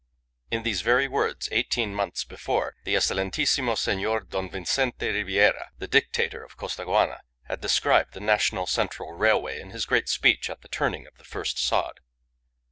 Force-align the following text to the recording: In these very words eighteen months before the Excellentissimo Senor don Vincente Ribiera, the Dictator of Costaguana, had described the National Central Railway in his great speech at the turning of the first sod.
In 0.49 0.63
these 0.63 0.81
very 0.81 1.07
words 1.07 1.47
eighteen 1.51 1.93
months 1.93 2.23
before 2.23 2.75
the 2.85 2.95
Excellentissimo 2.95 3.75
Senor 3.77 4.21
don 4.21 4.49
Vincente 4.49 5.11
Ribiera, 5.11 5.69
the 5.77 5.87
Dictator 5.87 6.43
of 6.43 6.57
Costaguana, 6.57 7.19
had 7.43 7.61
described 7.61 8.15
the 8.15 8.19
National 8.19 8.65
Central 8.65 9.13
Railway 9.13 9.59
in 9.59 9.69
his 9.69 9.85
great 9.85 10.09
speech 10.09 10.49
at 10.49 10.61
the 10.63 10.69
turning 10.69 11.05
of 11.05 11.19
the 11.19 11.23
first 11.23 11.59
sod. 11.63 11.99